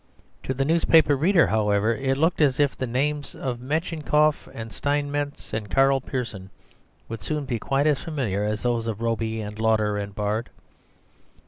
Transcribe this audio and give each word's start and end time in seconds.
To 0.41 0.55
the 0.55 0.65
newspaper 0.65 1.15
reader, 1.15 1.45
however, 1.45 1.93
it 1.95 2.17
looked 2.17 2.41
as 2.41 2.59
if 2.59 2.75
the 2.75 2.87
names 2.87 3.35
of 3.35 3.59
Metchnikoff 3.59 4.47
and 4.51 4.71
Steinmetz 4.73 5.53
and 5.53 5.69
Karl 5.69 6.01
Pearson 6.01 6.49
would 7.07 7.21
soon 7.21 7.45
be 7.45 7.59
quite 7.59 7.85
as 7.85 7.99
familiar 7.99 8.43
as 8.43 8.63
those 8.63 8.87
of 8.87 9.01
Robey 9.03 9.41
and 9.41 9.59
Lauder 9.59 9.99
and 9.99 10.15
Bard. 10.15 10.49